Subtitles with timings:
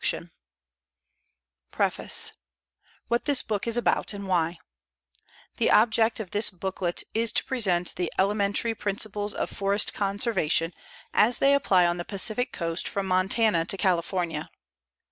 [0.03, 0.71] 1911
[1.71, 2.31] PREFACE
[3.07, 4.57] WHAT THIS BOOK IS ABOUT AND WHY
[5.57, 10.73] The object of this booklet is to present the elementary principles of forest conservation
[11.13, 14.49] as they apply on the Pacific coast from Montana to California.